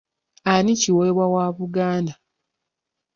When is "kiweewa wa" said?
0.77-1.53